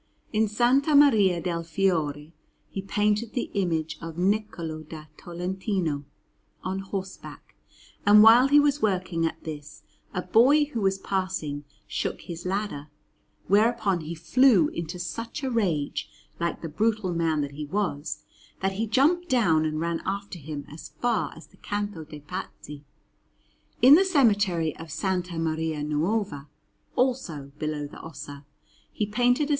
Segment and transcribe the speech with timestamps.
[0.33, 0.59] In S.
[0.95, 2.33] Maria del Fiore
[2.71, 6.05] he painted the image of Niccolò da Tolentino
[6.63, 7.53] on horseback;
[8.03, 12.87] and while he was working at this a boy who was passing shook his ladder,
[13.45, 16.09] whereupon he flew into such a rage,
[16.39, 18.23] like the brutal man that he was,
[18.61, 22.83] that he jumped down and ran after him as far as the Canto de' Pazzi.
[23.83, 25.03] In the cemetery of S.
[25.33, 26.47] Maria Nuova,
[26.95, 28.47] also, below the Ossa,
[28.91, 29.49] he painted a S.